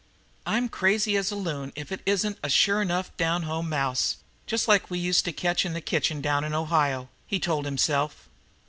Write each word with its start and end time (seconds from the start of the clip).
"I'm 0.47 0.63
as 0.63 0.69
crazy 0.71 1.15
as 1.15 1.29
a 1.29 1.35
loon 1.35 1.73
if 1.75 1.91
it 1.91 2.01
isn't 2.07 2.39
a 2.41 2.49
sure 2.49 2.81
enough 2.81 3.15
down 3.17 3.43
home 3.43 3.69
mouse, 3.69 4.17
just 4.47 4.67
like 4.67 4.89
we 4.89 4.97
used 4.97 5.25
to 5.25 5.31
catch 5.31 5.63
in 5.63 5.73
the 5.73 5.79
kitchen 5.79 6.21
down 6.21 6.43
in 6.43 6.55
Ohio," 6.55 7.07
he 7.27 7.39
told 7.39 7.65
himself. 7.65 8.27